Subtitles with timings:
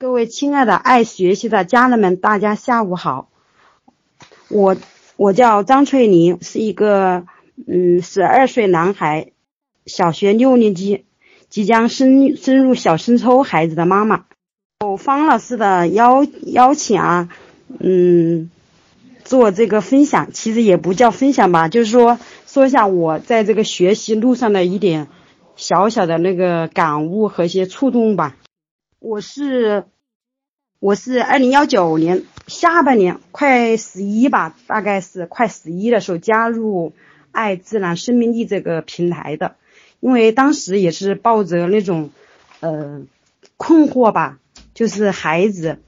[0.00, 3.28] 各位亲爱的爱学习的家人们，大家下午好。
[4.48, 4.76] 我
[5.16, 7.26] 我叫张翠玲，是一个
[7.66, 9.32] 嗯十二岁男孩，
[9.86, 11.04] 小学六年级，
[11.48, 14.26] 即将升升入小升初孩子的妈妈。
[14.82, 17.28] 有方老师的邀邀请啊，
[17.80, 18.52] 嗯，
[19.24, 25.08] 做这个分享，其实也不叫分享吧，就是说说一下我在这个学习路上的一点
[25.56, 28.36] 小小的那个感悟和一些触动吧。
[29.00, 29.84] 我是
[30.80, 36.92] 我是二零幺九年下半年快十一吧，大概是快十一的时候加入
[37.30, 39.54] 爱自然生命力这个平台的，
[40.00, 42.10] 因为当时也是抱着那种
[42.58, 43.02] 呃
[43.56, 44.40] 困惑吧，
[44.74, 45.78] 就是孩子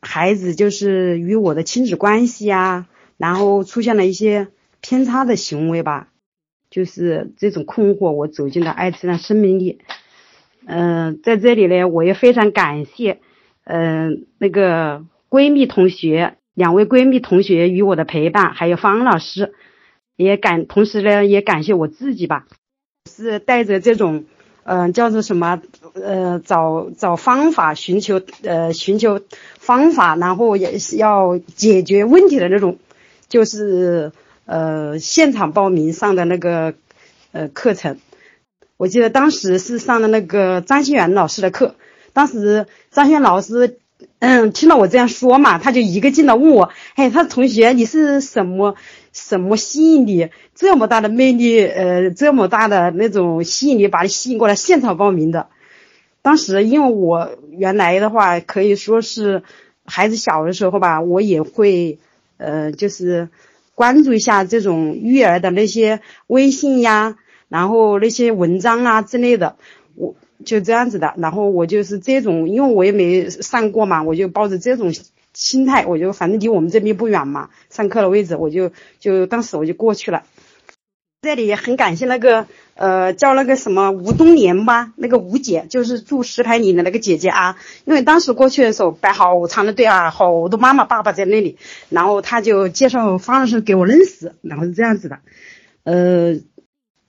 [0.00, 2.86] 孩子就是与我的亲子关系啊，
[3.16, 4.46] 然后出现了一些
[4.80, 6.12] 偏差的行为吧，
[6.70, 9.80] 就是这种困惑，我走进了爱自然生命力。
[10.66, 13.18] 嗯，在这里呢，我也非常感谢，
[13.64, 19.54] 嗯，那个闺蜜同学，两位闺蜜同学与我的陪伴，还有方老师，
[20.16, 22.46] 也感，同时呢，也感谢我自己吧，
[23.10, 24.24] 是带着这种，
[24.64, 25.60] 嗯，叫做什么，
[25.94, 29.20] 呃，找找方法，寻求，呃，寻求
[29.58, 32.78] 方法，然后也是要解决问题的那种，
[33.28, 34.12] 就是，
[34.46, 36.74] 呃，现场报名上的那个，
[37.32, 37.98] 呃，课程。
[38.82, 41.76] 我记得当时是上的那个张新元老师的课，
[42.12, 43.78] 当时张新元老师，
[44.18, 48.74] 嗯，听到我这样说嘛，他就一个劲的问我，哎，他同学你是什么
[49.12, 55.46] 什么吸引你这么大的魅力，呃，这么大的那种吸引力把你吸引过来现场报名的。
[56.20, 59.44] 当时因为我原来的话可以说是
[59.84, 62.00] 孩子小的时候吧，我也会
[62.36, 63.28] 呃就是
[63.76, 67.16] 关注一下这种育儿的那些微信呀。
[67.52, 69.56] 然后那些文章啊之类的，
[69.94, 71.12] 我就这样子的。
[71.18, 74.90] 然后我就是这种，因为我也没上过嘛，我就抱着这种
[75.34, 80.22] 心态，我就反正离我们这边不远嘛，上课的位置，我就就当时我就过去了。
[81.20, 87.56] 这里也很感谢那个呃叫那个什么吴冬莲吧，那个吴姐，就是住石牌里的那个姐姐啊。
[87.84, 91.58] 因为当时过去的时候排好长的队啊，好多妈妈爸爸在那里，
[91.90, 95.18] 然后他就介绍方老师给我认识，然后是这样子的，
[95.84, 96.40] 呃。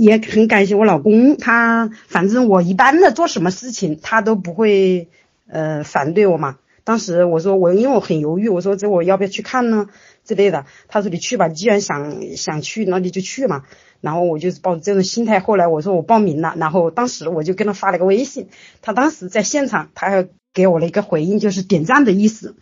[0.00, 5.08] 也很感谢我老公，他反正我一般的做什么事情，他都不会
[5.48, 6.58] 呃反对我嘛。
[6.82, 9.86] 当时我说我因为我很犹豫，我说这我要不要去看呢
[10.24, 10.64] 之类的。
[10.88, 13.62] 他说你去吧，你既然想想去，那你就去嘛。
[14.00, 18.48] 然后我就是抱着这种心态，后来我说我报名了，然后当时我就跟他发了个微信，
[18.80, 22.56] 他当时在现场，他还给我了一个回应，就是点赞的意思。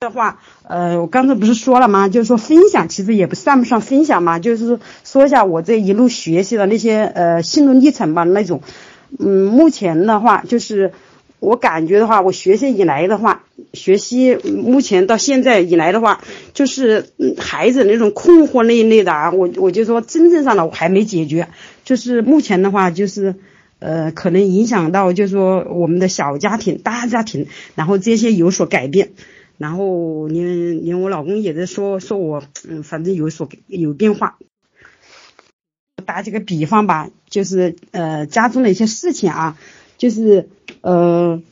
[0.00, 2.08] 的话，呃，我刚才不是说了吗？
[2.08, 8.62] 就是说分享，其实也不算不上分享嘛，就是说一下我这一路学习的那些呃心路历程吧，那种，
[9.18, 10.92] 嗯，目前的话，就是
[11.40, 13.42] 我感觉的话，我学习以来的话，
[13.72, 16.20] 学习目前到现在以来的话，
[16.54, 17.06] 就是
[17.36, 21.48] 孩子那种困惑那一类的啊，我我就说真正上的我还没解决，
[21.84, 23.34] 就是目前的话，就是
[23.80, 29.08] 呃，可能影响到就是说我们的小家庭、大家庭，然后这些有所改变。
[29.58, 34.38] 然后连连我老公也在说说我，嗯，反正有所有变化。
[36.06, 39.58] 打几个比方吧，就是呃家中的一些事情啊，
[39.98, 40.48] 就是
[40.80, 41.42] 呃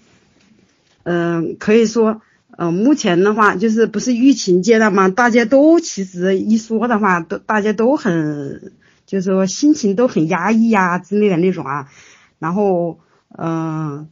[1.02, 2.22] 嗯，可以说
[2.56, 8.72] 呃目前的话，就是不是疫情阶段嘛，大家都其实一说的话，都大家都很，
[9.04, 11.90] 就是说心情都很压抑呀之类的那种啊。
[12.38, 13.00] 然后
[13.36, 14.08] 嗯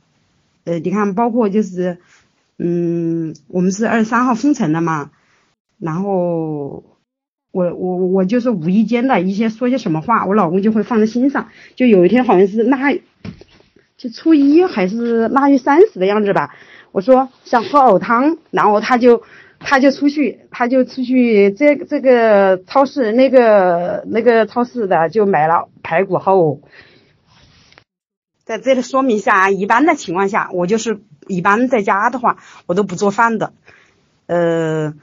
[0.65, 1.99] 呃，你看，包括就是。
[2.59, 5.11] 嗯，我们是二十三号封城的嘛，
[5.79, 6.85] 然后
[7.51, 11.49] 我我我就是无意间的一些说些什么话，我老公就会放在心上。
[11.75, 12.93] 就有一天好像是腊，
[13.97, 16.55] 就初一还是腊月三十的样子吧，
[16.93, 19.23] 我说想喝藕汤，然后他就
[19.59, 26.61] 他就出去，他就出去这这个超市那个那个超市的就买了排骨和藕。
[28.45, 33.53] 在这里说明一下，一般的情况下，我就是一般在家的话，我都不做饭的。
[34.27, 34.95] 呃，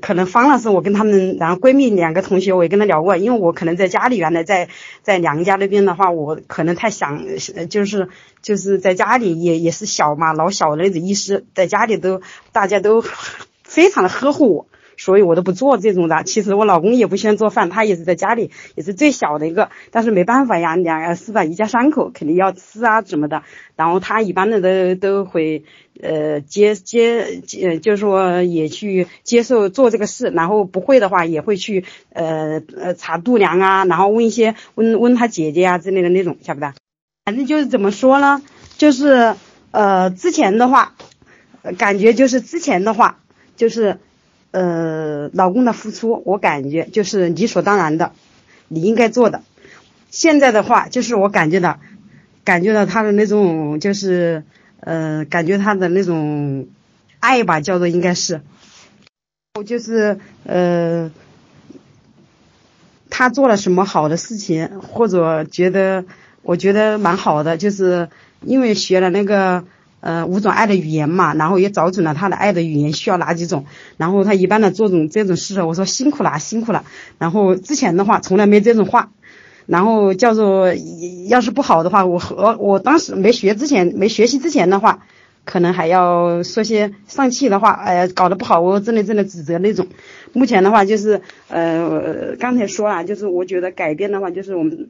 [0.00, 4.68] 可能方老师我跟他们，然后闺蜜两个同学我也跟他聊过，因为我可能在家里原来在
[5.02, 7.24] 在娘家那边的话，我可能太想，
[7.68, 8.08] 就是
[8.40, 12.22] 就是在家里也也是小嘛，老小的那种意思，在家里都
[12.52, 13.02] 大家都
[13.64, 14.66] 非常的呵护我。
[15.04, 16.22] 所以我都不做这种的。
[16.22, 19.70] 其实我老公也不喜欢做饭，他也是在家里，也是最小的一个。
[19.90, 21.42] 但是没办法呀，两个是吧？
[21.42, 23.42] 一家三口肯定要吃啊，怎么的？
[23.74, 25.64] 然后他一般的都都会
[26.00, 30.28] 呃接接接，就是说也去接受做这个事。
[30.28, 36.74] 然后不会的话，也会去呃呃查度量啊，然后问一些问问他姐姐啊之类的那种，晓不得？
[37.24, 38.40] 反正就是怎么说呢？
[38.78, 39.34] 就是
[39.72, 40.94] 呃，之前的话，
[41.78, 43.20] 感觉就是之前的话，
[43.56, 43.98] 就是
[44.52, 48.12] 呃，老公的付出，我感觉就是理所当然的，
[48.68, 49.42] 你应该做的。
[50.10, 51.80] 现在的话，就是我感觉到，
[52.44, 54.44] 感觉到他的那种，就是
[54.80, 56.68] 呃，感觉他的那种
[57.18, 58.40] 爱吧，叫做应该是，
[59.54, 61.10] 我就是呃。
[63.14, 66.06] 他做了什么好的事情，或者觉得
[66.40, 68.08] 我觉得蛮好的，就是
[68.40, 69.64] 因为学了那个
[70.02, 73.64] 呃五种爱的语言嘛，然后也找准了他的爱的语言需要哪几种，
[73.96, 76.84] 然后他一般的做种这种事，我说辛苦了辛苦了，
[77.18, 79.10] 然后之前的话从来没这种话，
[79.64, 80.74] 然后叫做
[81.28, 85.06] 要是不好的话，我和我当时没学之前没学习之前的话。
[85.44, 89.88] 可能还要说些丧气的话，哎，搞得不好，我真的真的指责那种。
[90.32, 94.88] 目前的话就是，呃，刚才说了，就是我觉得改变的话，就是我们，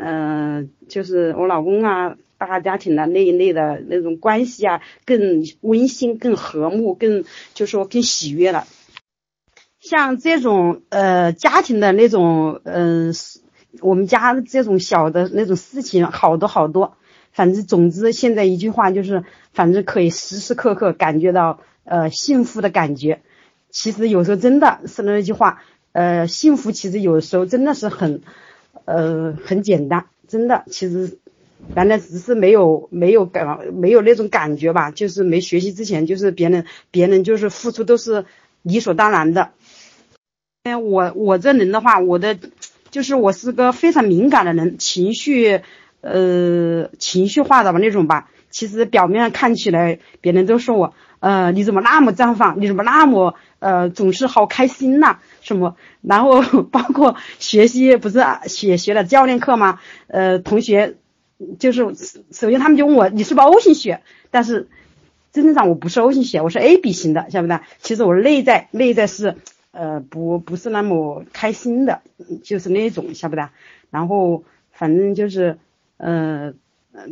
[0.00, 2.16] 呃，就是我老公啊，
[2.46, 7.24] 大家庭的那一类的那种关系啊，更温馨、更和睦、更
[7.54, 8.66] 就说更喜悦了。
[9.80, 13.12] 像这种呃家庭的那种，嗯，
[13.80, 16.96] 我们家这种小的那种事情，好多好多。
[17.32, 23.22] 反正总之，现在一句话就是，反正可以时时刻刻感觉到呃幸福的感觉。
[23.70, 25.62] 其实有时候真的是那句话，
[25.92, 28.20] 呃，幸福其实有时候真的是很
[28.84, 30.64] 呃很简单，真的。
[30.70, 31.18] 其实
[31.74, 38.24] 原来只是没有没有感没有那种感觉吧，就是没学习之前，就是别人别人就是付出都是
[38.62, 39.50] 理所当然的。
[40.64, 42.38] 哎，我我这人的话，我的
[42.90, 45.60] 就是我是个非常敏感的人，情绪。
[46.04, 52.60] 呃，情绪化的吧那种吧，其实表面上看起来，别人都说我，呃，你怎么那么绽放？
[52.60, 55.18] 你怎么那么呃，总是好开心呐？
[55.42, 55.76] 什么？
[56.00, 59.78] 然后包括学习，不是学学了教练课吗？
[60.08, 60.96] 呃，同学
[61.58, 61.82] 就是
[62.30, 64.02] 首先他们就问我，你是不是 O 型血？
[64.30, 64.68] 但是
[65.32, 69.36] 真正上我不是 O 型血，我是 A B 型的，晓不晓其实我内在内在是
[69.70, 72.02] 呃不不是那么开心的，
[72.42, 73.50] 就是那种，晓不得？
[73.90, 75.58] 然后反正就是。
[76.04, 76.56] 嗯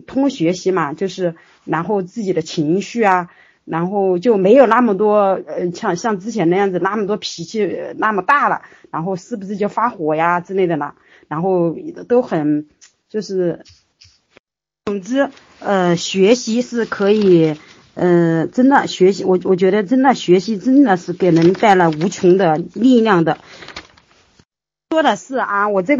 [0.07, 3.31] 通过学习嘛，就是然后自己的情绪啊，
[3.65, 10.95] 然后就没有那么多呃，像像之前那样子那么多脾气那么大了，然后是不是就发火呀之类的呢？
[11.29, 11.77] 然后
[12.09, 12.67] 都很
[13.09, 13.61] 就是，
[14.87, 15.31] 总之
[15.61, 17.57] 呃，学习是可以，
[17.95, 23.39] 呃，真的学习，我我觉得真的学习真的是给人带来无穷的力量的。
[24.91, 25.89] 说的是啊，我这。